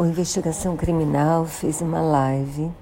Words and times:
O 0.00 0.06
Investigação 0.06 0.78
Criminal 0.78 1.44
fez 1.44 1.82
uma 1.82 2.00
live 2.00 2.72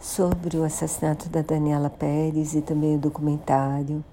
sobre 0.00 0.56
o 0.56 0.64
assassinato 0.64 1.28
da 1.28 1.40
Daniela 1.40 1.88
Pérez 1.88 2.52
e 2.52 2.60
também 2.60 2.96
o 2.96 2.98
documentário. 2.98 4.04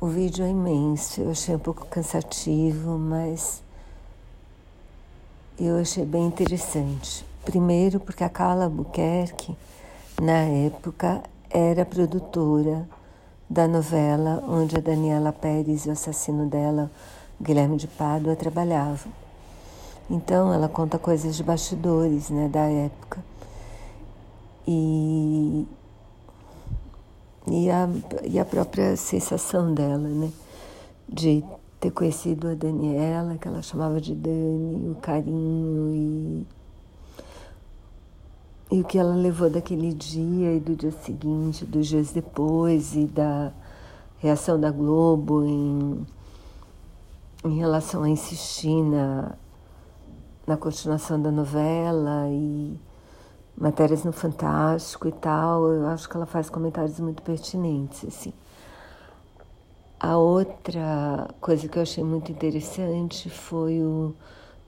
O 0.00 0.06
vídeo 0.06 0.44
é 0.44 0.48
imenso, 0.48 1.22
eu 1.22 1.30
achei 1.32 1.56
um 1.56 1.58
pouco 1.58 1.84
cansativo, 1.86 2.96
mas 2.96 3.60
eu 5.58 5.76
achei 5.76 6.04
bem 6.04 6.26
interessante. 6.26 7.26
Primeiro, 7.44 7.98
porque 7.98 8.22
a 8.22 8.28
Carla 8.28 8.68
Buquerque, 8.68 9.56
na 10.22 10.38
época, 10.38 11.20
era 11.50 11.84
produtora 11.84 12.88
da 13.50 13.66
novela 13.66 14.40
onde 14.46 14.76
a 14.76 14.80
Daniela 14.80 15.32
Pérez 15.32 15.84
e 15.84 15.88
o 15.88 15.92
assassino 15.92 16.46
dela, 16.46 16.92
Guilherme 17.42 17.76
de 17.76 17.88
Pádua, 17.88 18.36
trabalhavam. 18.36 19.25
Então 20.08 20.52
ela 20.52 20.68
conta 20.68 20.98
coisas 20.98 21.36
de 21.36 21.42
bastidores, 21.42 22.30
né, 22.30 22.48
da 22.48 22.60
época. 22.60 23.24
E, 24.66 25.66
e, 27.48 27.70
a, 27.70 27.88
e 28.24 28.38
a 28.38 28.44
própria 28.44 28.96
sensação 28.96 29.74
dela, 29.74 30.08
né, 30.08 30.30
de 31.08 31.44
ter 31.80 31.90
conhecido 31.90 32.48
a 32.48 32.54
Daniela, 32.54 33.36
que 33.36 33.48
ela 33.48 33.62
chamava 33.62 34.00
de 34.00 34.14
Dani, 34.14 34.90
o 34.90 34.94
carinho 34.96 35.92
e, 35.92 36.46
e 38.76 38.80
o 38.80 38.84
que 38.84 38.98
ela 38.98 39.14
levou 39.14 39.50
daquele 39.50 39.92
dia 39.92 40.54
e 40.54 40.60
do 40.60 40.76
dia 40.76 40.92
seguinte, 40.92 41.64
dos 41.64 41.86
dias 41.86 42.12
depois 42.12 42.94
e 42.94 43.06
da 43.06 43.52
reação 44.18 44.58
da 44.58 44.70
Globo 44.70 45.44
em, 45.44 46.06
em 47.44 47.58
relação 47.58 48.02
a 48.02 48.08
insistir 48.08 48.82
na 48.82 49.34
na 50.46 50.56
continuação 50.56 51.20
da 51.20 51.30
novela 51.30 52.28
e 52.30 52.78
matérias 53.56 54.04
no 54.04 54.12
Fantástico 54.12 55.08
e 55.08 55.12
tal, 55.12 55.66
eu 55.68 55.86
acho 55.88 56.08
que 56.08 56.16
ela 56.16 56.26
faz 56.26 56.48
comentários 56.48 57.00
muito 57.00 57.22
pertinentes, 57.22 58.04
assim. 58.04 58.32
A 59.98 60.16
outra 60.16 61.28
coisa 61.40 61.66
que 61.66 61.78
eu 61.78 61.82
achei 61.82 62.04
muito 62.04 62.30
interessante 62.30 63.30
foi 63.30 63.80
o 63.82 64.14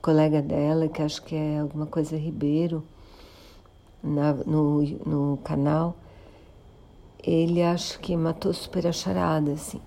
colega 0.01 0.41
dela, 0.41 0.87
que 0.87 1.01
acho 1.01 1.21
que 1.21 1.35
é 1.35 1.59
alguma 1.59 1.85
coisa 1.85 2.17
Ribeiro, 2.17 2.83
na, 4.03 4.33
no, 4.33 4.81
no 5.05 5.37
canal, 5.37 5.95
ele 7.23 7.61
acho 7.61 7.99
que 7.99 8.15
matou 8.17 8.53
super 8.53 8.87
a 8.87 8.91
charada, 8.91 9.51
assim. 9.51 9.81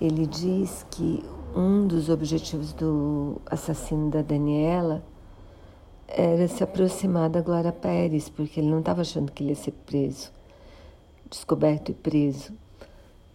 Ele 0.00 0.26
diz 0.26 0.84
que 0.90 1.24
um 1.54 1.86
dos 1.86 2.08
objetivos 2.08 2.72
do 2.72 3.40
assassino 3.46 4.10
da 4.10 4.22
Daniela 4.22 5.02
era 6.08 6.46
se 6.48 6.62
aproximar 6.62 7.30
da 7.30 7.40
Glória 7.40 7.72
Pérez, 7.72 8.28
porque 8.28 8.60
ele 8.60 8.70
não 8.70 8.80
estava 8.80 9.00
achando 9.00 9.32
que 9.32 9.42
ele 9.42 9.50
ia 9.50 9.56
ser 9.56 9.72
preso, 9.72 10.30
descoberto 11.30 11.90
e 11.90 11.94
preso. 11.94 12.52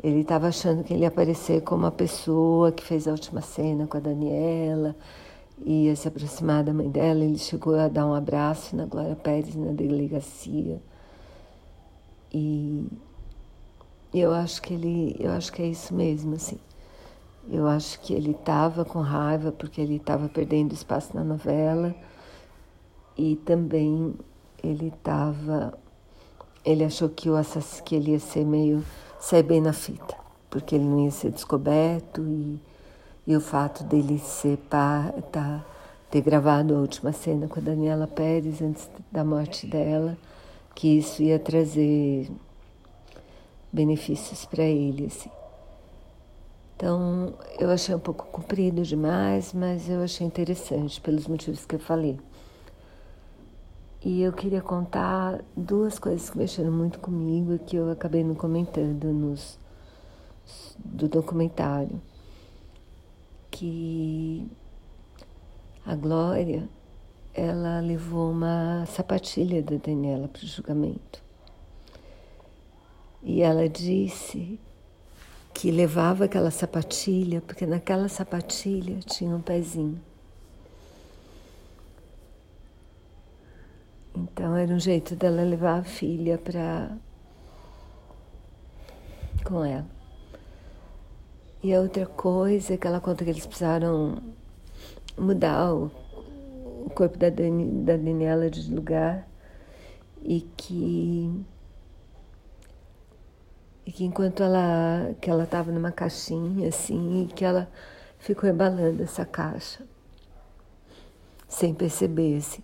Ele 0.04 0.22
estava 0.22 0.48
achando 0.48 0.84
que 0.84 0.94
ele 0.94 1.02
ia 1.02 1.08
aparecer 1.08 1.62
como 1.62 1.88
a 1.88 1.92
pessoa 1.92 2.72
que 2.72 2.84
fez 2.84 3.08
a 3.08 3.12
última 3.12 3.42
cena 3.42 3.88
com 3.88 3.98
a 3.98 4.00
Daniela, 4.00 4.96
ia 5.66 5.96
se 5.96 6.08
aproximar 6.08 6.64
da 6.64 6.74
mãe 6.74 6.90
dela. 6.90 7.24
Ele 7.24 7.38
chegou 7.38 7.76
a 7.76 7.88
dar 7.88 8.06
um 8.06 8.14
abraço 8.14 8.76
na 8.76 8.86
Glória 8.86 9.16
Pérez 9.16 9.56
na 9.56 9.72
delegacia. 9.72 10.80
E 12.32 12.86
eu 14.14 14.32
acho 14.32 14.62
que 14.62 14.74
ele, 14.74 15.16
eu 15.20 15.32
acho 15.32 15.52
que 15.52 15.64
é 15.64 15.68
isso 15.68 15.94
mesmo, 15.96 16.36
assim. 16.36 16.60
Eu 17.50 17.68
acho 17.68 18.00
que 18.02 18.14
ele 18.14 18.32
estava 18.32 18.84
com 18.84 19.00
raiva 19.00 19.52
porque 19.52 19.80
ele 19.80 19.96
estava 19.96 20.28
perdendo 20.28 20.74
espaço 20.74 21.16
na 21.16 21.24
novela 21.24 21.96
e 23.18 23.38
também 23.38 24.14
ele 24.62 24.88
estava. 24.88 25.74
Ele 26.66 26.84
achou 26.84 27.08
que, 27.10 27.30
o 27.30 27.36
assass... 27.36 27.82
que 27.82 27.96
ele 27.96 28.12
ia 28.12 28.20
ser 28.20 28.46
meio. 28.46 28.84
sair 29.20 29.44
bem 29.44 29.62
na 29.62 29.72
fita, 29.72 30.16
porque 30.50 30.76
ele 30.76 30.84
não 30.84 31.06
ia 31.06 31.12
ser 31.12 31.32
descoberto 31.32 32.22
e, 32.22 32.60
e 33.26 33.36
o 33.36 33.42
fato 33.42 33.84
dele 33.86 34.20
ser 34.20 34.58
pá, 34.70 35.14
tá, 35.32 35.66
ter 36.12 36.22
gravado 36.22 36.76
a 36.76 36.80
última 36.80 37.14
cena 37.14 37.48
com 37.48 37.60
a 37.60 37.64
Daniela 37.64 38.08
Pérez 38.08 38.62
antes 38.62 38.90
da 39.10 39.24
morte 39.24 39.66
dela, 39.66 40.18
que 40.76 40.98
isso 40.98 41.24
ia 41.24 41.40
trazer 41.40 42.30
benefícios 43.72 44.46
para 44.46 44.64
ele, 44.64 45.06
assim. 45.06 45.30
Então, 46.78 47.34
eu 47.58 47.72
achei 47.72 47.96
um 47.96 48.00
pouco 48.00 48.28
comprido 48.28 48.84
demais, 48.84 49.52
mas 49.52 49.90
eu 49.90 50.04
achei 50.04 50.28
interessante 50.28 51.02
pelos 51.02 51.26
motivos 51.26 51.66
que 51.66 51.74
eu 51.74 51.80
falei. 51.80 52.20
E 54.06 54.22
eu 54.22 54.32
queria 54.32 54.62
contar 54.62 55.44
duas 55.56 55.98
coisas 55.98 56.30
que 56.30 56.38
mexeram 56.38 56.72
muito 56.72 57.00
comigo 57.00 57.56
e 57.56 57.58
que 57.58 57.76
eu 57.76 57.90
acabei 57.90 58.24
não 58.24 58.36
comentando 58.36 59.06
nos, 59.06 59.58
do 60.78 61.08
documentário. 61.08 62.00
Que 63.50 64.48
a 65.84 65.96
Glória, 65.96 66.70
ela 67.34 67.80
levou 67.80 68.30
uma 68.30 68.86
sapatilha 68.86 69.64
da 69.64 69.78
Daniela 69.78 70.28
para 70.28 70.44
o 70.44 70.48
julgamento. 70.48 71.24
E 73.24 73.42
ela 73.42 73.68
disse 73.68 74.60
que 75.58 75.72
levava 75.72 76.26
aquela 76.26 76.52
sapatilha, 76.52 77.42
porque 77.42 77.66
naquela 77.66 78.08
sapatilha 78.08 79.00
tinha 79.00 79.36
um 79.36 79.42
pezinho. 79.42 80.00
Então 84.16 84.56
era 84.56 84.72
um 84.72 84.80
jeito 84.80 85.16
dela 85.16 85.42
levar 85.42 85.80
a 85.80 85.84
filha 85.84 86.38
para 86.38 86.96
com 89.44 89.66
ela. 89.66 89.88
E 91.64 91.74
a 91.74 91.82
outra 91.82 92.06
coisa 92.06 92.76
é 92.76 92.78
que 92.78 92.86
ela 92.86 93.00
conta 93.00 93.24
que 93.24 93.32
eles 93.32 93.48
precisaram 93.48 94.22
mudar 95.18 95.74
o, 95.74 95.90
corpo 96.94 97.18
da 97.18 97.30
Daniela 97.32 98.48
de 98.48 98.72
lugar 98.72 99.28
e 100.22 100.42
que 100.56 101.44
e 103.88 103.92
que 103.92 104.04
enquanto 104.04 104.44
ela 104.44 105.16
que 105.22 105.30
ela 105.30 105.46
estava 105.46 105.72
numa 105.72 105.94
caixinha 105.94 106.68
assim 106.68 107.24
e 107.24 107.34
que 107.34 107.46
ela 107.46 107.72
ficou 108.20 108.50
embalando 108.50 109.02
essa 109.02 109.26
caixa 109.26 109.82
sem 111.48 111.74
perceber 111.74 112.36
assim. 112.38 112.62